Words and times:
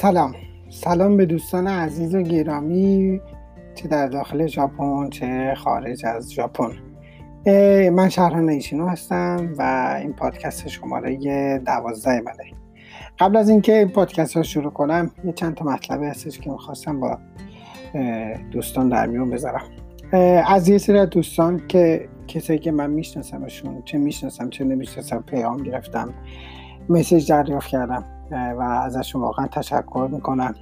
سلام. 0.00 0.34
سلام 0.70 1.16
به 1.16 1.26
دوستان 1.26 1.66
عزیز 1.66 2.14
و 2.14 2.22
گرامی 2.22 3.20
چه 3.74 3.88
در 3.88 4.06
داخل 4.06 4.46
ژاپن 4.46 5.10
چه 5.10 5.54
خارج 5.56 6.06
از 6.06 6.32
ژاپن. 6.32 6.70
من 7.90 8.08
شهران 8.08 8.48
ایشینو 8.48 8.88
هستم 8.88 9.54
و 9.58 9.94
این 10.00 10.12
پادکست 10.12 10.68
شماره 10.68 11.58
دوازده 11.58 12.20
منه. 12.20 12.50
قبل 13.18 13.36
از 13.36 13.48
اینکه 13.48 13.78
این 13.78 13.88
پادکست 13.88 14.36
رو 14.36 14.42
شروع 14.42 14.72
کنم 14.72 15.10
یه 15.24 15.32
چند 15.32 15.54
تا 15.54 15.64
مطلبی 15.64 16.06
هستش 16.06 16.38
که 16.38 16.50
می‌خواستم 16.50 17.00
با 17.00 17.18
دوستان 18.52 18.88
در 18.88 19.06
میون 19.06 19.30
بذارم. 19.30 19.62
از 20.46 20.68
یه 20.68 20.78
سری 20.78 21.06
دوستان 21.06 21.66
که 21.68 22.08
کسایی 22.28 22.58
که 22.58 22.72
من 22.72 22.90
میشناسمشون 22.90 23.82
چه 23.84 23.98
می‌شناسم 23.98 24.50
چه 24.50 24.64
نمی‌شناسم 24.64 25.24
پیام 25.26 25.62
گرفتم 25.62 26.14
مسیج 26.88 27.32
دریافت 27.32 27.68
کردم. 27.68 28.04
و 28.30 28.62
ازشون 28.62 29.22
واقعا 29.22 29.46
تشکر 29.46 30.08
می‌کنم 30.12 30.54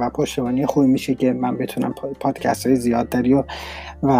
و 0.00 0.10
پشتوانی 0.10 0.66
خوبی 0.66 0.86
میشه 0.86 1.14
که 1.14 1.32
من 1.32 1.56
بتونم 1.56 1.94
پادکست 2.20 2.66
های 2.66 2.76
زیادتری 2.76 3.34
و, 3.34 3.44
و 4.02 4.10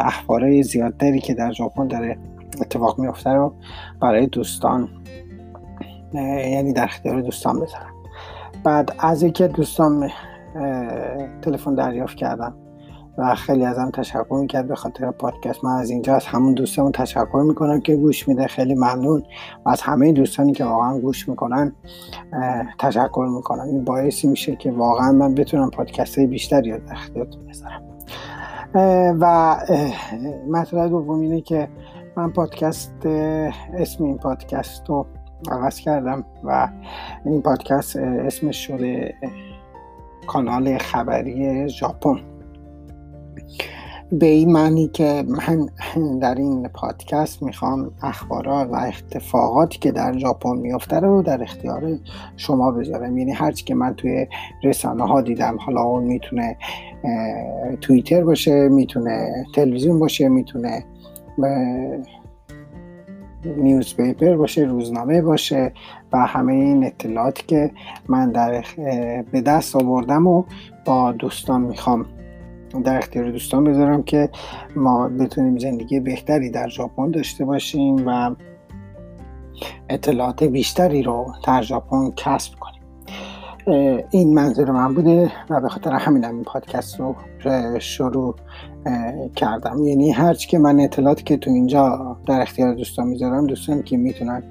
اخبار 0.00 0.62
زیادتری 0.62 1.20
که 1.20 1.34
در 1.34 1.52
ژاپن 1.52 1.86
داره 1.86 2.18
اتفاق 2.60 2.98
میفته 2.98 3.30
رو 3.30 3.54
برای 4.00 4.26
دوستان 4.26 4.88
یعنی 6.14 6.72
در 6.72 6.84
اختیار 6.84 7.20
دوستان 7.20 7.60
بذارم. 7.60 7.94
بعد 8.64 8.94
از 8.98 9.22
اینکه 9.22 9.48
دوستان 9.48 10.10
تلفن 11.42 11.74
دریافت 11.74 12.16
کردم 12.16 12.54
و 13.18 13.34
خیلی 13.34 13.64
ازم 13.64 13.90
تشکر 13.90 14.38
می‌کرد 14.40 14.68
به 14.68 14.74
خاطر 14.74 15.10
پادکست. 15.10 15.64
من 15.64 15.76
از 15.76 15.90
اینجا 15.90 16.14
از 16.14 16.26
همون 16.26 16.54
دوستمون 16.54 16.92
تشکر 16.92 17.42
می‌کنم 17.48 17.80
که 17.80 17.96
گوش 17.96 18.28
میده. 18.28 18.46
خیلی 18.46 18.74
ممنون. 18.74 19.22
و 19.66 19.68
از 19.68 19.80
همه 19.80 20.12
دوستانی 20.12 20.52
که 20.52 20.64
واقعا 20.64 20.98
گوش 20.98 21.28
می‌کنن 21.28 21.72
تشکر 22.78 23.28
می‌کنم. 23.36 23.64
این 23.64 23.84
باعثی 23.84 24.28
میشه 24.28 24.56
که 24.56 24.70
واقعا 24.70 25.12
من 25.12 25.34
بتونم 25.34 25.70
پادکست 25.70 26.18
های 26.18 26.26
بیشتری 26.26 26.70
در 26.70 26.92
اختیارتون 26.92 27.46
بذارم 27.46 27.82
و 29.20 29.56
مطلب 30.50 30.88
دوم 30.88 31.20
اینه 31.20 31.40
که 31.40 31.68
من 32.16 32.30
پادکست 32.30 33.06
اسم 33.06 34.04
این 34.04 34.18
پادکست 34.18 34.88
رو 34.88 35.06
عوض 35.50 35.80
کردم 35.80 36.24
و 36.44 36.68
این 37.24 37.42
پادکست 37.42 37.96
اسمش 37.96 38.66
شده 38.66 39.14
کانال 40.26 40.78
خبری 40.78 41.68
ژاپن. 41.68 42.20
به 44.12 44.26
این 44.26 44.52
معنی 44.52 44.88
که 44.88 45.24
من 45.28 45.68
در 46.18 46.34
این 46.34 46.68
پادکست 46.68 47.42
می‌خوام 47.42 47.90
اخبارات 48.02 48.68
و 48.72 48.74
اتفاقاتی 48.74 49.78
که 49.78 49.92
در 49.92 50.18
ژاپن 50.18 50.56
میفته 50.56 51.00
رو 51.00 51.22
در 51.22 51.42
اختیار 51.42 51.98
شما 52.36 52.70
بذارم. 52.70 53.18
یعنی 53.18 53.32
هرچی 53.32 53.64
که 53.64 53.74
من 53.74 53.94
توی 53.94 54.26
رسانه 54.64 55.06
ها 55.06 55.20
دیدم 55.20 55.56
حالا 55.60 55.82
اون 55.82 56.04
می‌تونه 56.04 56.56
توییتر 57.80 58.24
باشه 58.24 58.68
می‌تونه 58.68 59.44
تلویزیون 59.54 59.98
باشه 59.98 60.28
می‌تونه 60.28 60.84
نیوز 63.56 63.96
پیپر 63.96 64.36
باشه 64.36 64.62
روزنامه 64.62 65.22
باشه 65.22 65.72
و 66.12 66.18
همه 66.18 66.52
این 66.52 66.84
اطلاعاتی 66.84 67.44
که 67.46 67.70
من 68.08 68.32
در 68.32 68.64
به 69.32 69.40
دست 69.40 69.76
آوردم 69.76 70.26
و 70.26 70.44
با 70.84 71.12
دوستان 71.12 71.60
می‌خوام 71.60 72.06
در 72.84 72.98
اختیار 72.98 73.30
دوستان 73.30 73.64
بذارم 73.64 74.02
که 74.02 74.30
ما 74.76 75.08
بتونیم 75.08 75.58
زندگی 75.58 76.00
بهتری 76.00 76.50
در 76.50 76.68
ژاپن 76.68 77.10
داشته 77.10 77.44
باشیم 77.44 78.06
و 78.06 78.34
اطلاعات 79.88 80.44
بیشتری 80.44 81.02
رو 81.02 81.32
در 81.46 81.62
ژاپن 81.62 82.10
کسب 82.16 82.52
کنیم. 82.60 82.78
این 84.10 84.34
منظور 84.34 84.70
من 84.70 84.94
بوده 84.94 85.32
و 85.50 85.60
به 85.60 85.68
خاطر 85.68 85.92
همین 85.92 86.24
این 86.24 86.44
پادکست 86.44 87.00
رو 87.00 87.14
شروع 87.78 88.34
کردم. 89.36 89.84
یعنی 89.84 90.10
هرچی 90.10 90.48
که 90.48 90.58
من 90.58 90.80
اطلاعاتی 90.80 91.24
که 91.24 91.36
تو 91.36 91.50
اینجا 91.50 92.16
در 92.26 92.40
اختیار 92.40 92.74
دوستان 92.74 93.06
می‌ذارم 93.06 93.46
دوستان 93.46 93.82
که 93.82 93.96
می‌تونن 93.96 94.42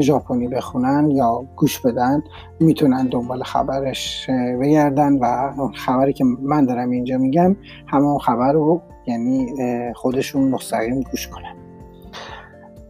ژاپنی 0.00 0.48
بخونن 0.48 1.10
یا 1.10 1.44
گوش 1.56 1.80
بدن 1.80 2.22
می‌تونن 2.60 3.08
دنبال 3.08 3.42
خبرش 3.42 4.30
بگردن 4.60 5.12
و 5.12 5.52
خبری 5.74 6.12
که 6.12 6.24
من 6.42 6.64
دارم 6.64 6.90
اینجا 6.90 7.18
میگم 7.18 7.56
همون 7.86 8.18
خبر 8.18 8.52
رو 8.52 8.82
یعنی 9.06 9.46
خودشون 9.94 10.48
مستقیم 10.48 11.00
گوش 11.00 11.28
کنن. 11.28 11.54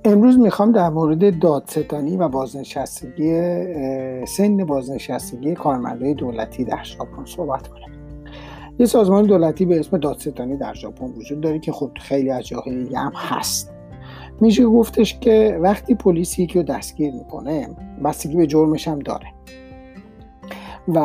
امروز 0.04 0.38
می‌خوام 0.38 0.72
در 0.72 0.88
مورد 0.88 1.38
دادستانی 1.38 2.16
و 2.16 2.28
بازنشستگی 2.28 3.40
سن 4.26 4.56
بازنشستگی 4.56 5.54
کارمندای 5.54 6.14
دولتی 6.14 6.64
در 6.64 6.82
ژاپن 6.82 7.24
صحبت 7.24 7.68
کنم. 7.68 7.92
یه 8.78 8.86
سازمان 8.86 9.26
دولتی 9.26 9.64
به 9.64 9.80
اسم 9.80 9.98
دادستانی 9.98 10.56
در 10.56 10.74
ژاپن 10.74 11.06
وجود 11.06 11.40
داره 11.40 11.58
که 11.58 11.72
خب 11.72 11.90
خیلی 12.00 12.30
از 12.30 12.46
جاهای 12.46 12.94
هم 12.94 13.12
هست. 13.14 13.71
میشه 14.40 14.66
گفتش 14.66 15.18
که 15.18 15.58
وقتی 15.62 15.94
پلیس 15.94 16.38
یکی 16.38 16.58
رو 16.58 16.64
دستگیر 16.64 17.12
می‌کنه 17.12 17.68
بستگی 18.04 18.36
به 18.36 18.46
جرمش 18.46 18.88
هم 18.88 18.98
داره. 18.98 19.26
و 20.88 20.98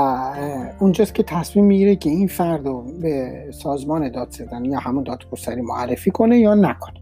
اونجاست 0.80 1.16
که 1.16 1.24
تصمیم 1.24 1.66
می‌گیره 1.66 1.96
که 1.96 2.10
این 2.10 2.28
فرد 2.28 2.68
رو 2.68 2.84
به 3.02 3.46
سازمان 3.52 4.12
دادستانی 4.12 4.68
یا 4.68 4.80
همون 4.80 5.04
دادگستری 5.04 5.62
معرفی 5.62 6.12
کنه 6.12 6.40
یا 6.40 6.56
نکنه. 6.56 7.02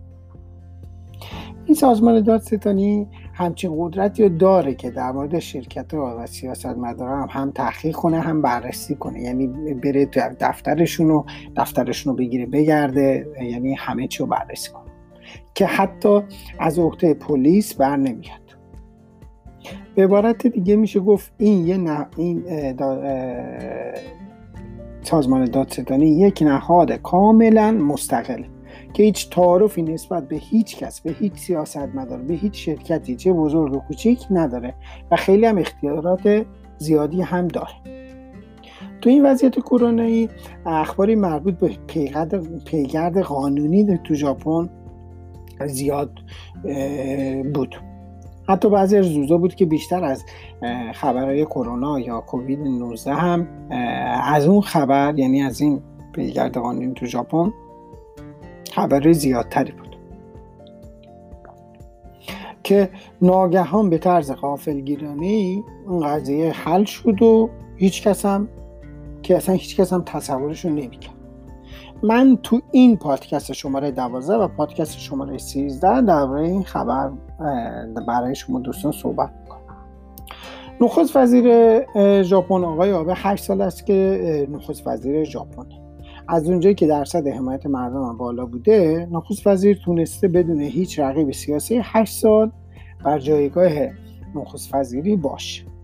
این 1.66 1.76
سازمان 1.76 2.22
دادستانی 2.22 3.08
همچین 3.34 3.72
قدرتی 3.78 4.24
رو 4.24 4.30
داره 4.30 4.74
که 4.74 4.90
در 4.90 5.12
مورد 5.12 5.40
شرکت 5.40 5.94
و 5.94 6.26
سیاست 6.26 6.66
هم, 6.66 7.28
هم 7.30 7.52
تحقیق 7.52 7.96
کنه 7.96 8.20
هم 8.20 8.42
بررسی 8.42 8.96
کنه. 8.96 9.22
یعنی 9.22 9.48
بره 9.84 10.06
دفترشون 10.40 11.08
رو 11.08 11.26
دفترشون 11.58 12.14
رو 12.14 12.18
بگیره 12.18 12.46
بگرده 12.46 13.28
یعنی 13.52 13.74
همه 13.74 14.08
چی 14.08 14.20
رو 14.20 14.26
بررسی 14.26 14.72
کنه. 14.72 14.85
که 15.54 15.66
حتی 15.66 16.22
از 16.60 16.80
عهده 16.80 17.14
پلیس 17.14 17.74
بر 17.74 17.96
نمیاد. 17.96 18.46
به 19.96 20.04
عبارت 20.04 20.48
دیگه 20.48 20.76
میشه 20.76 21.00
گفت 21.00 21.34
این 21.38 21.68
یه 21.68 21.78
نه 21.78 22.08
این 22.18 22.44
سازمان 25.02 25.46
دادستانی 25.46 26.08
یک 26.08 26.42
نهاد 26.42 26.92
کاملا 26.92 27.72
مستقل 27.72 28.44
که 28.94 29.04
هیچ 29.04 29.30
تعارفی 29.30 29.82
نسبت 29.82 30.28
به 30.28 30.36
هیچ 30.36 30.78
کس 30.78 31.02
به 31.02 31.12
هیچ 31.12 31.34
سیاست 31.34 31.78
مدار 31.78 32.22
به 32.22 32.34
هیچ 32.34 32.66
شرکتی 32.66 33.16
چه 33.16 33.34
بزرگ 33.34 33.76
و 33.76 33.80
کوچیک 33.80 34.26
نداره 34.32 34.74
و 35.12 35.16
خیلی 35.16 35.46
هم 35.46 35.58
اختیارات 35.58 36.46
زیادی 36.78 37.22
هم 37.22 37.48
داره. 37.48 37.74
تو 39.02 39.10
این 39.10 39.26
وضعیت 39.26 39.60
کرونایی 39.60 40.30
اخباری 40.66 41.16
مربوط 41.16 41.54
به 41.54 41.72
پیگرد 42.66 43.18
قانونی 43.18 44.00
تو 44.04 44.14
ژاپن 44.14 44.70
زیاد 45.66 46.12
بود. 47.54 47.76
حتی 48.50 48.70
بعضی 48.70 48.98
از 48.98 49.12
روزا 49.12 49.38
بود 49.38 49.56
که 49.56 49.66
بیشتر 49.66 50.04
از 50.04 50.24
خبرهای 50.94 51.46
کرونا 51.46 52.00
یا 52.00 52.20
کووید 52.20 52.60
19 52.60 53.14
هم 53.14 53.48
از 54.24 54.48
اون 54.48 54.62
خبر 54.62 55.14
یعنی 55.18 55.42
از 55.42 55.62
این 55.62 55.82
پیگرد 56.14 56.58
قانونی 56.58 56.94
تو 56.94 57.06
ژاپن 57.06 57.54
خبر 58.74 59.12
زیادتری 59.12 59.72
بود. 59.72 59.96
که 62.64 62.90
ناگهان 63.22 63.90
به 63.90 63.98
طرز 63.98 64.32
غافلگیرانه 64.32 65.64
اون 65.88 66.08
قضیه 66.08 66.52
حل 66.52 66.84
شد 66.84 67.22
و 67.22 67.50
هیچ 67.76 68.08
کس 68.08 68.26
هم 68.26 68.48
که 69.24 69.38
اصلا 69.38 69.56
هیچ 69.56 69.80
کس 69.80 69.94
هم 69.94 70.04
تصورش 70.06 70.66
رو 70.66 70.72
نمی‌کرد. 70.72 71.15
من 72.04 72.38
تو 72.44 72.62
این 72.72 72.98
پادکست 72.98 73.54
شماره 73.54 73.92
12 73.92 74.34
و 74.34 74.48
پادکست 74.48 75.00
شماره 75.00 75.38
13 75.38 76.02
درباره 76.02 76.48
این 76.48 76.64
خبر 76.64 77.12
برای 78.08 78.36
شما 78.36 78.60
دوستان 78.60 78.92
صحبت 78.92 79.32
نخست 80.82 81.16
وزیر 81.16 81.82
ژاپن 82.24 82.64
آقای 82.64 82.92
آبه 82.92 83.14
8 83.16 83.44
سال 83.44 83.62
است 83.62 83.86
که 83.86 84.48
نخست 84.52 84.88
وزیر 84.88 85.24
ژاپن. 85.24 85.66
از 86.28 86.50
اونجایی 86.50 86.76
که 86.76 86.88
درصد 86.88 87.28
حمایت 87.28 87.66
مردم 87.66 88.18
بالا 88.18 88.46
بوده 88.46 89.08
نخست 89.12 89.48
وزیر 89.48 89.82
تونسته 89.86 90.28
بدون 90.28 90.62
هیچ 90.62 91.00
رقیب 91.00 91.32
سیاسی 91.32 91.82
8 91.84 92.14
سال 92.14 92.52
بر 93.04 93.20
جایگاه 93.20 93.72
نخست 94.36 94.76
وزیری 94.76 95.16
باشه. 95.16 95.75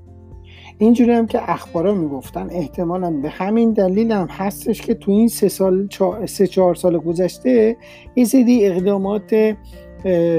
اینجوری 0.81 1.11
هم 1.11 1.27
که 1.27 1.51
اخبارا 1.51 1.93
می‌گفتن 1.93 2.47
احتمالا 2.51 3.11
به 3.11 3.29
همین 3.29 3.73
دلیل 3.73 4.11
هم 4.11 4.27
هستش 4.29 4.81
که 4.81 4.93
تو 4.93 5.11
این 5.11 5.27
سه 5.27 5.47
سال 5.47 5.87
سه 6.25 6.47
چهار 6.47 6.75
سال 6.75 6.97
گذشته 6.97 7.77
یه 8.15 8.25
سری 8.25 8.65
اقدامات 8.65 9.55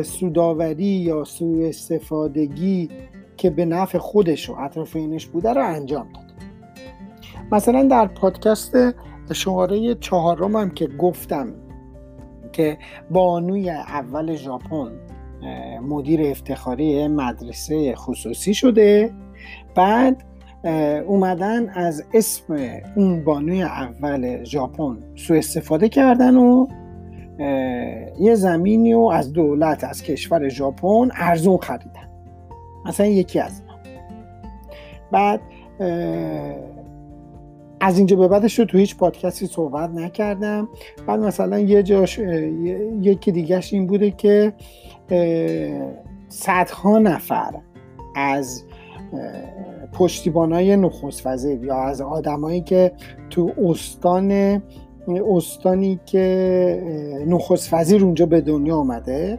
سوداوری 0.02 0.84
یا 0.84 1.24
سوء 1.24 1.68
استفادگی 1.68 2.88
که 3.36 3.50
به 3.50 3.64
نفع 3.64 3.98
خودش 3.98 4.50
و 4.50 4.54
اطرافینش 4.58 5.26
بوده 5.26 5.52
رو 5.52 5.66
انجام 5.66 6.08
داد. 6.14 6.24
مثلا 7.52 7.82
در 7.82 8.06
پادکست 8.06 8.76
شماره 9.32 9.94
چهارم 9.94 10.56
هم 10.56 10.70
که 10.70 10.86
گفتم 10.86 11.54
که 12.52 12.78
بانوی 13.10 13.70
اول 13.70 14.34
ژاپن 14.34 14.92
مدیر 15.82 16.22
افتخاری 16.22 17.08
مدرسه 17.08 17.94
خصوصی 17.94 18.54
شده 18.54 19.14
بعد 19.74 20.24
اومدن 21.06 21.68
از 21.68 22.04
اسم 22.14 22.56
اون 22.96 23.24
بانوی 23.24 23.62
اول 23.62 24.44
ژاپن 24.44 24.98
سوء 25.16 25.38
استفاده 25.38 25.88
کردن 25.88 26.36
و 26.36 26.66
یه 28.20 28.34
زمینی 28.34 28.92
رو 28.92 29.10
از 29.14 29.32
دولت 29.32 29.84
از 29.84 30.02
کشور 30.02 30.48
ژاپن 30.48 31.08
ارزون 31.14 31.56
خریدن. 31.56 32.08
مثلا 32.86 33.06
یکی 33.06 33.40
از 33.40 33.62
بعد 35.12 35.40
از 37.80 37.98
اینجا 37.98 38.16
به 38.16 38.28
بعدش 38.28 38.58
رو 38.58 38.64
تو 38.64 38.78
هیچ 38.78 38.96
پادکستی 38.96 39.46
صحبت 39.46 39.90
نکردم. 39.90 40.68
بعد 41.06 41.20
مثلا 41.20 41.58
یه 41.58 41.82
جاش 41.82 42.18
یکی 43.00 43.32
دیگهش 43.32 43.72
این 43.72 43.86
بوده 43.86 44.10
که 44.10 44.52
صدها 46.28 46.98
نفر 46.98 47.54
از 48.16 48.64
پشتیبانای 49.92 50.76
نخست 50.76 51.26
وزیر 51.26 51.64
یا 51.64 51.82
از 51.82 52.00
آدمایی 52.00 52.60
که 52.60 52.92
تو 53.30 53.52
استان 53.66 54.62
استانی 55.08 56.00
که 56.06 57.24
نخست 57.26 57.74
وزیر 57.74 58.04
اونجا 58.04 58.26
به 58.26 58.40
دنیا 58.40 58.76
آمده 58.76 59.38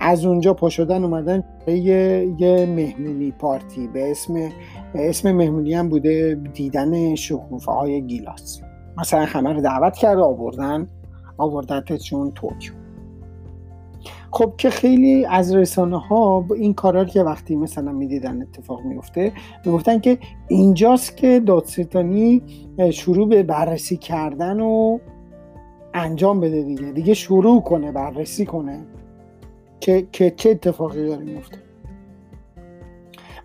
از 0.00 0.24
اونجا 0.24 0.54
پا 0.54 0.68
شدن 0.68 1.04
اومدن 1.04 1.44
یه, 1.66 2.34
یه 2.38 2.66
مهمونی 2.66 3.30
پارتی 3.30 3.88
به 3.88 4.10
اسم 4.10 4.48
اسم 4.94 5.32
مهمونی 5.32 5.74
هم 5.74 5.88
بوده 5.88 6.40
دیدن 6.54 7.14
شکوفه 7.14 7.72
های 7.72 8.02
گیلاس. 8.02 8.60
مثلا 8.98 9.24
همه 9.24 9.52
رو 9.52 9.60
دعوت 9.60 9.96
کرده 9.96 10.22
آوردن 10.22 10.88
آوردتشون 11.38 12.32
توکیو 12.32 12.72
خب 14.36 14.52
که 14.58 14.70
خیلی 14.70 15.24
از 15.24 15.54
رسانه 15.54 15.98
ها 15.98 16.40
با 16.40 16.54
این 16.54 16.74
کارا 16.74 17.04
که 17.04 17.22
وقتی 17.22 17.56
مثلا 17.56 17.92
می‌دیدن 17.92 18.42
اتفاق 18.42 18.84
میفته 18.84 19.32
می‌گفتن 19.64 20.00
که 20.00 20.18
اینجاست 20.48 21.16
که 21.16 21.40
دادستانی 21.40 22.42
شروع 22.90 23.28
به 23.28 23.42
بررسی 23.42 23.96
کردن 23.96 24.60
و 24.60 24.98
انجام 25.94 26.40
بده 26.40 26.62
دیگه. 26.62 26.92
دیگه 26.92 27.14
شروع 27.14 27.62
کنه 27.62 27.92
بررسی 27.92 28.46
کنه 28.46 28.86
که 29.80 30.06
که 30.12 30.30
چه 30.30 30.50
اتفاقی 30.50 31.06
داره 31.06 31.24
میفته 31.24 31.58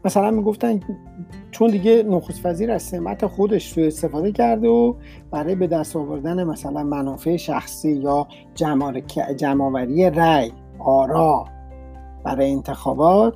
مثلا 0.06 0.32
می‌گفتن 0.32 0.80
چون 1.52 1.70
دیگه 1.70 2.04
نخست 2.04 2.46
وزیر 2.46 2.72
از 2.72 2.84
سمت 2.84 3.26
خودش 3.26 3.74
سوء 3.74 3.88
استفاده 3.88 4.32
کرده 4.32 4.68
و 4.68 4.94
برای 5.32 5.56
به 5.56 5.68
دست 5.68 5.96
آوردن 5.96 6.44
مثلا 6.44 6.84
منافع 6.84 7.38
شخصی 7.38 7.92
یا 7.92 8.28
جمعآوری 9.36 10.10
رأی. 10.10 10.52
آرا 10.86 11.46
برای 12.24 12.52
انتخابات 12.52 13.34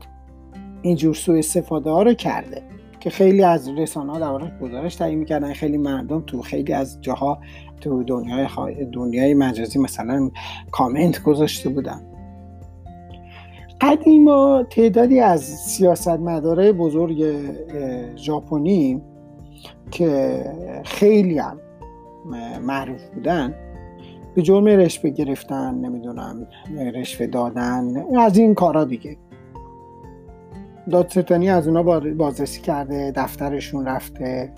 اینجور 0.81 1.13
سوء 1.13 1.37
استفاده 1.37 1.89
ها 1.89 2.03
رو 2.03 2.13
کرده 2.13 2.61
که 2.99 3.09
خیلی 3.09 3.43
از 3.43 3.69
رسانه 3.69 4.11
ها 4.11 4.19
دربارش 4.19 4.51
گزارش 4.61 4.95
تهیه 4.95 5.15
می‌کردن. 5.15 5.53
خیلی 5.53 5.77
مردم 5.77 6.23
تو 6.27 6.41
خیلی 6.41 6.73
از 6.73 7.01
جاها 7.01 7.39
تو 7.81 8.03
دنیای 8.03 8.47
دنیای 8.93 9.33
مجازی 9.33 9.79
مثلا 9.79 10.29
کامنت 10.71 11.23
گذاشته 11.23 11.69
بودن. 11.69 12.01
قدیما 13.81 14.63
تعدادی 14.69 15.19
از 15.19 15.41
سیاستمدارای 15.43 16.71
بزرگ 16.71 17.25
ژاپنی 18.15 19.01
که 19.91 20.43
خیلی 20.83 21.37
هم 21.37 21.57
معروف 22.61 23.05
بودن 23.15 23.53
به 24.35 24.41
جرم 24.41 24.65
رشوه 24.65 25.09
گرفتن 25.09 25.75
نمی‌دونم 25.75 26.47
رشوه 26.95 27.27
دادن 27.27 28.05
از 28.19 28.37
این 28.37 28.53
کارا 28.53 28.83
دیگه. 28.83 29.17
دادستانی 30.91 31.49
از 31.49 31.67
اونا 31.67 31.99
بازرسی 31.99 32.61
کرده 32.61 33.13
دفترشون 33.15 33.85
رفته 33.85 34.51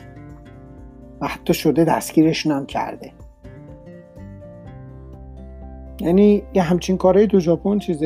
و 1.21 1.27
حتی 1.27 1.53
شده 1.53 1.83
دستگیرشون 1.83 2.51
هم 2.51 2.65
کرده. 2.65 3.11
یعنی 5.99 6.43
یه 6.53 6.61
همچین 6.61 6.97
کارهای 6.97 7.27
تو 7.27 7.39
ژاپن 7.39 7.79
چیز 7.79 8.03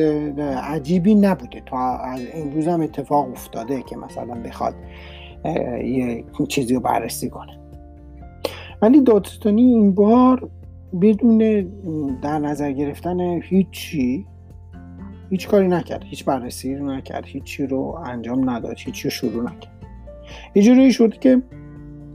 عجیبی 0.62 1.14
نبوده. 1.14 1.62
تا 1.66 1.98
امروز 2.34 2.68
هم 2.68 2.80
اتفاق 2.80 3.30
افتاده 3.30 3.82
که 3.82 3.96
مثلا 3.96 4.34
بخواد 4.34 4.74
یه 5.84 6.24
چیزی 6.48 6.74
رو 6.74 6.80
بررسی 6.80 7.30
کنه. 7.30 7.58
ولی 8.82 9.00
دادستانی 9.00 9.62
این 9.62 9.94
بار 9.94 10.50
بدون 11.00 11.38
در 12.22 12.38
نظر 12.38 12.72
گرفتن 12.72 13.20
هیچی 13.42 14.26
هیچ 15.30 15.48
کاری 15.48 15.68
نکرد. 15.68 16.04
هیچ 16.04 16.24
بررسی 16.24 16.76
رو 16.76 16.86
نکرد. 16.86 17.24
هیچی 17.26 17.66
رو 17.66 17.98
انجام 18.04 18.50
نداد. 18.50 18.74
هیچی 18.78 19.04
رو 19.04 19.10
شروع 19.10 19.42
نکرد. 19.42 19.72
یه 20.54 20.62
جوری 20.62 20.92
شد 20.92 21.18
که 21.18 21.42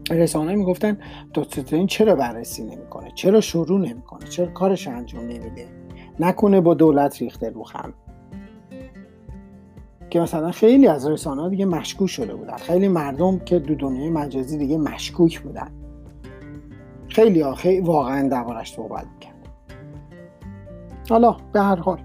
رسانه 0.09 0.55
می‌گفتن 0.55 0.97
دادستانی 1.33 1.85
چرا 1.85 2.15
بررسی 2.15 2.63
نمی‌کنه؟ 2.63 3.11
چرا 3.15 3.41
شروع 3.41 3.79
نمی‌کنه؟ 3.79 4.27
چرا 4.29 4.45
کارش 4.45 4.87
انجام 4.87 5.23
نمیده؟ 5.23 5.65
نکنه 6.19 6.61
با 6.61 6.73
دولت 6.73 7.21
ریخته 7.21 7.49
رو 7.49 7.67
هم 7.67 7.93
که 10.09 10.19
مثلا 10.19 10.51
خیلی 10.51 10.87
از 10.87 11.07
رسانه 11.07 11.41
ها 11.41 11.49
دیگه 11.49 11.65
مشکوک 11.65 12.09
شده 12.09 12.35
بودن. 12.35 12.55
خیلی 12.55 12.87
مردم 12.87 13.39
که 13.39 13.59
دو 13.59 13.75
دنیای 13.75 14.09
مجازی 14.09 14.57
دیگه 14.57 14.77
مشکوک 14.77 15.39
بودن. 15.39 15.71
خیلی 17.17 17.41
ها 17.41 17.55
خیلی 17.55 17.79
واقعا 17.79 18.29
دوارش 18.29 18.73
صحبت 18.73 19.05
می‌کرد 19.13 19.33
حالا 21.09 21.37
به 21.51 21.61
هر 21.61 21.75
حال. 21.75 21.99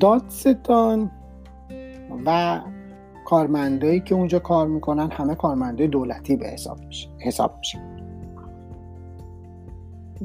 دادستان 0.00 1.10
و 2.26 2.60
کارمندایی 3.24 4.00
که 4.00 4.14
اونجا 4.14 4.38
کار 4.38 4.66
می‌کنن 4.66 5.10
همه 5.10 5.34
کارمندای 5.34 5.88
دولتی 5.88 6.36
به 6.36 6.46
حساب 6.46 6.78
میشه 6.86 7.08
حساب 7.18 7.58
میشه. 7.58 7.78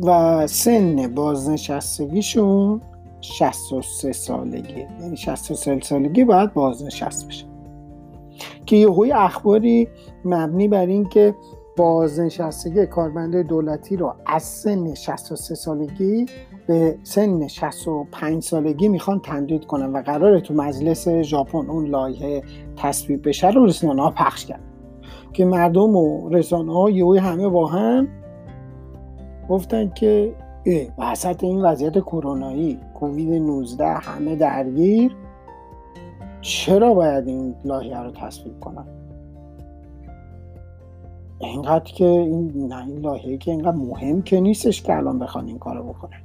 و 0.04 0.48
سن 0.48 1.16
بازنشستگیشون 1.16 2.82
63 3.22 4.12
سالگی. 4.12 4.86
یعنی 5.02 5.18
63 5.18 5.80
سالگی 5.80 6.24
باید 6.24 6.54
بازنشست 6.54 7.28
بشه. 7.28 7.46
که 8.66 8.76
یه 8.76 9.16
اخباری 9.16 9.88
مبنی 10.26 10.68
بر 10.68 10.86
این 10.86 11.06
که 11.06 11.36
بازنشستگی 11.78 12.86
کارمنده 12.86 13.44
دولتی 13.44 13.98
رو 13.98 14.16
از 14.26 14.44
سن 14.44 14.94
63 14.94 15.56
سالگی 15.56 16.26
به 16.68 16.98
سن 17.04 17.48
65 17.48 18.44
سالگی 18.44 18.88
می‌خوان 18.88 19.20
تمدید 19.20 19.66
کنن 19.66 19.94
و 19.94 20.02
قراره 20.02 20.42
تو 20.42 20.54
مجلس 20.54 21.10
ژاپن 21.10 21.70
اون 21.70 21.86
لایحه 21.86 22.44
تصویب 22.76 23.28
بشه 23.28 23.50
رو 23.50 23.66
رسانه 23.66 24.02
ها 24.02 24.10
پخش 24.12 24.46
کرد. 24.46 24.62
که 25.34 25.46
مردم 25.46 25.96
و 25.96 26.30
رسانه 26.30 26.74
ها 26.74 26.90
یهوی 26.90 27.18
همه 27.18 27.50
با 27.50 27.68
هم 27.68 28.08
گفتن 29.50 29.90
که 29.90 30.36
وسط 30.98 31.44
این 31.44 31.62
وضعیت 31.62 32.00
کرونایی 32.00 32.80
کووید 33.00 33.34
19 33.34 33.86
همه 33.86 34.36
درگیر 34.36 35.16
چرا 36.42 36.94
باید 36.94 37.28
این 37.28 37.56
لایحه 37.66 38.00
رو 38.00 38.12
تصویب 38.12 38.60
کنن؟ 38.60 38.95
اینقدر 41.40 41.94
که 41.94 42.06
این 42.06 42.68
نه 42.68 42.88
این 42.88 42.98
لایحه 42.98 43.38
که 43.38 43.52
اینقدر 43.52 43.78
مهم 43.78 44.22
که 44.22 44.40
نیستش 44.40 44.82
که 44.82 44.98
الان 44.98 45.20
بخوان 45.20 45.48
این 45.48 45.60
کارو 45.60 45.84
بکنن. 45.84 46.22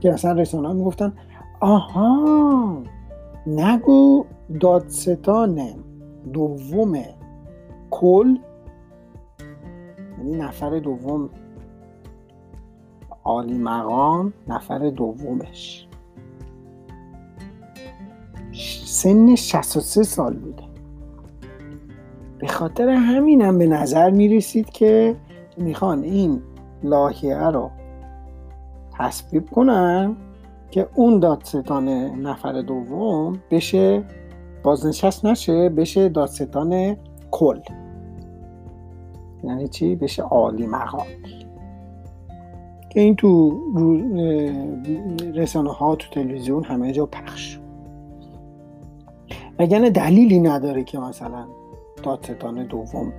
که 0.00 0.12
اصلا 0.12 0.32
رسانه 0.32 0.68
ها 0.68 0.74
می‌گفتن 0.74 1.12
آها 1.60 2.82
نگو 3.46 4.24
دادستان 4.60 5.60
دوم 6.32 7.02
کل 7.90 8.38
یعنی 10.18 10.36
نفر 10.36 10.78
دوم 10.78 11.30
عالی 13.24 13.58
مقام 13.58 14.32
نفر 14.48 14.90
دومش. 14.90 15.88
سن 18.84 19.34
63 19.34 20.02
سال 20.02 20.36
بوده. 20.36 20.71
به 22.42 22.48
خاطر 22.48 22.88
همینم 22.88 23.58
به 23.58 23.66
نظر 23.66 24.10
می‌رسید 24.10 24.70
که 24.70 25.16
می‌خوان 25.56 26.02
این 26.02 26.42
لاهیه 26.82 27.38
رو 27.38 27.70
تصویب 28.98 29.50
کنن 29.50 30.16
که 30.70 30.88
اون 30.94 31.18
دادستان 31.18 31.88
نفر 32.20 32.62
دوم 32.62 33.38
بشه 33.50 34.04
بازنشست 34.62 35.24
نشه 35.24 35.68
بشه 35.68 36.08
دادستان 36.08 36.96
کل. 37.30 37.60
یعنی 39.44 39.68
چی؟ 39.68 39.96
بشه 39.96 40.22
عالی 40.22 40.66
مقام. 40.66 41.06
که 42.90 43.00
این 43.00 43.16
تو 43.16 43.60
رسانه 45.34 45.72
ها 45.72 45.96
تو 45.96 46.10
تلویزیون 46.10 46.64
همه 46.64 46.92
جا 46.92 47.06
پخش 47.06 47.58
وگرنه 49.58 49.90
دلیلی 49.90 50.40
نداره 50.40 50.84
که 50.84 50.98
مثلا 50.98 51.44
دادستان 52.02 52.66
دوم. 52.66 53.12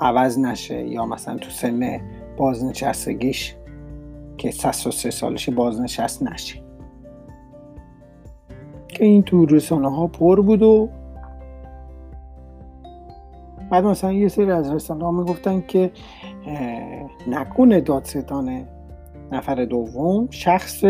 عوض 0.00 0.38
نشه 0.38 0.86
یا 0.86 1.06
مثلا 1.06 1.36
تو 1.36 1.50
سن 1.50 2.00
بازنشستگیش 2.36 3.54
که 4.38 4.50
63 4.50 5.10
سالش 5.10 5.48
بازنشست 5.48 6.22
نشه. 6.22 6.62
که 8.88 9.04
این 9.04 9.22
تو 9.22 9.46
رسانه 9.46 9.96
ها 9.96 10.06
پر 10.06 10.40
بود 10.40 10.62
و 10.62 10.88
بعد 13.70 13.84
مثلا 13.84 14.12
یه 14.12 14.28
سری 14.28 14.50
از 14.50 14.70
رسانه 14.70 15.04
ها 15.04 15.10
می‌گفتن 15.10 15.60
که 15.60 15.90
نکنه 17.28 17.80
دادستان 17.80 18.66
نفر 19.32 19.64
دوم 19.64 20.28
شخص 20.30 20.84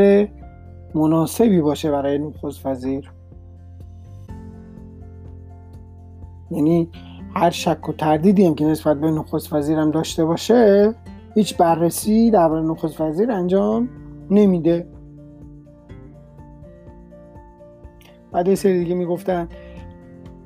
مناسبی 0.95 1.61
باشه 1.61 1.91
برای 1.91 2.19
نخست 2.19 2.67
وزیر. 2.67 3.13
یعنی 6.51 6.89
هر 7.35 7.51
شک 7.51 7.89
و 7.89 7.93
تردیدی 7.93 8.47
هم 8.47 8.55
که 8.55 8.65
نسبت 8.65 9.01
به 9.01 9.11
نخست 9.11 9.53
وزیرم 9.53 9.91
داشته 9.91 10.25
باشه 10.25 10.95
هیچ 11.35 11.57
بررسی 11.57 12.31
درباره 12.31 12.63
نخست 12.63 13.01
وزیر 13.01 13.31
انجام 13.31 13.89
نمیده. 14.31 14.87
بعد 18.33 18.49
یه 18.49 18.55
سری 18.55 18.79
دیگه 18.79 18.95
می‌گفتن 18.95 19.49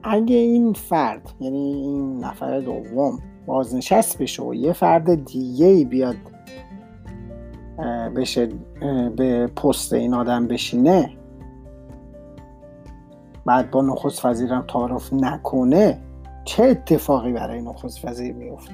اگه 0.02 0.36
این 0.36 0.72
فرد 0.72 1.32
یعنی 1.40 1.72
این 1.72 2.24
نفر 2.24 2.60
دوم 2.60 3.18
بازنشست 3.46 4.18
بشه 4.18 4.42
و 4.42 4.54
یه 4.54 4.72
فرد 4.72 5.24
دیگه 5.24 5.84
بیاد 5.84 6.16
بشه 8.16 8.48
به 9.16 9.46
پست 9.46 9.92
این 9.92 10.14
آدم 10.14 10.46
بشینه. 10.46 11.10
بعد 13.44 13.70
با 13.70 13.82
نخست 13.82 14.24
وزیرم 14.24 14.64
تعارف 14.68 15.12
نکنه 15.12 15.98
چه 16.44 16.64
اتفاقی 16.64 17.32
برای 17.32 17.62
نخست 17.62 18.04
وزیر 18.04 18.34
میفته 18.34 18.72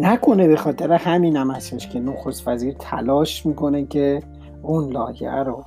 نکنه 0.00 0.48
به 0.48 0.56
خاطر 0.56 0.92
همین 0.92 1.36
هم 1.36 1.50
هستش 1.50 1.88
که 1.88 2.00
نخست 2.00 2.48
وزیر 2.48 2.74
تلاش 2.78 3.46
می‌کنه 3.46 3.86
که 3.86 4.22
اون 4.62 4.92
لایه 4.92 5.30
رو 5.30 5.64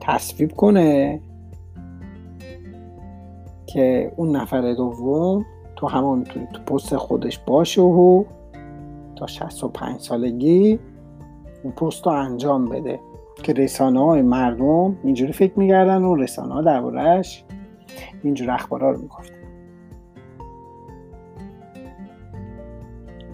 تصویب 0.00 0.52
کنه 0.52 1.20
که 3.66 4.12
اون 4.16 4.36
نفر 4.36 4.72
دوم 4.72 5.46
تو 5.76 5.88
همون 5.88 6.24
تو, 6.24 6.40
پست 6.66 6.96
خودش 6.96 7.38
باشه 7.38 7.82
و 7.82 8.24
تا 9.20 9.26
65 9.26 10.00
سالگی 10.00 10.78
اون 11.64 11.72
پست 11.72 12.06
رو 12.06 12.12
انجام 12.12 12.68
بده. 12.68 13.00
که 13.42 13.52
رسانه 13.52 14.04
های 14.04 14.22
مردم 14.22 14.96
اینجوری 15.04 15.32
فکر 15.32 15.52
میگردن 15.58 16.02
و 16.02 16.14
رسانه 16.14 16.54
ها 16.54 16.62
دربارهش 16.62 17.44
اینجور 18.22 18.50
اخبارا 18.50 18.90
رو 18.90 19.00
می‌گفتن. 19.00 19.34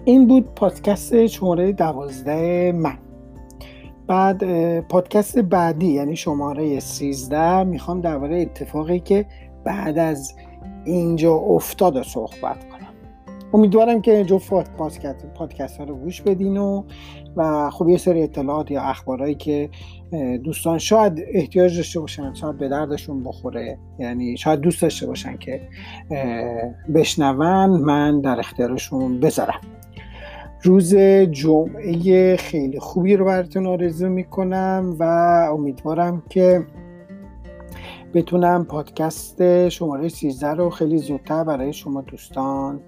این 0.05 0.27
بود 0.27 0.45
پادکست 0.55 1.25
شماره 1.25 1.71
دوازده 1.71 2.71
من. 2.71 2.97
بعد 4.07 4.43
پادکست 4.79 5.39
بعدی 5.39 5.87
یعنی 5.87 6.15
شماره 6.15 6.79
13 6.79 7.63
می‌خوام 7.63 8.01
درباره 8.01 8.41
اتفاقی 8.41 8.99
که 8.99 9.25
بعد 9.63 9.97
از 9.97 10.35
اینجا 10.85 11.33
افتاد 11.33 12.03
صحبت 12.03 12.69
کنم. 12.69 12.86
امیدوارم 13.57 14.01
که 14.01 14.23
جفت 14.23 14.77
پادکست, 14.77 15.25
پادکست 15.35 15.77
ها 15.77 15.83
رو 15.83 15.95
گوش 15.95 16.21
بدین 16.21 16.57
و 16.57 16.83
و 17.35 17.69
خب 17.69 17.89
یه 17.89 17.97
سری 17.97 18.23
اطلاعات 18.23 18.71
یا 18.71 18.81
اخبارهایی 18.81 19.35
که 19.35 19.69
دوستان 20.43 20.77
شاید 20.77 21.23
احتیاج 21.33 21.77
داشته 21.77 21.99
باشن 21.99 22.33
شاید 22.33 22.57
به 22.57 22.69
دردشون 22.69 23.23
بخوره. 23.23 23.77
یعنی 23.99 24.37
شاید 24.37 24.59
دوست 24.59 24.81
داشته 24.81 25.07
باشن 25.07 25.37
که 25.37 25.61
بشنون 26.95 27.69
من 27.81 28.21
در 28.21 28.39
اختیارشون 28.39 29.19
بذارم. 29.19 29.61
روز 30.63 30.95
جمعه 31.31 32.35
خیلی 32.35 32.79
خوبی 32.79 33.15
رو 33.15 33.25
براتون 33.25 33.67
آرزو 33.67 34.09
می‌کنم 34.09 34.95
و 34.99 35.03
امیدوارم 35.53 36.23
که 36.29 36.65
بتونم 38.13 38.65
پادکست 38.65 39.69
شماره 39.69 40.09
13 40.09 40.47
رو 40.47 40.69
خیلی 40.69 40.97
زودتر 40.97 41.43
برای 41.43 41.73
شما 41.73 42.01
دوستان 42.01 42.79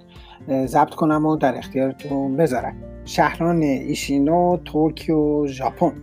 ضبط 0.65 0.89
کنم 0.89 1.25
و 1.25 1.36
در 1.36 1.58
اختیارتون 1.58 2.38
بذارم. 2.38 2.75
شهران 3.05 3.62
ایشینو 3.62 4.58
توکیو 4.65 5.48
ژاپن. 5.48 5.93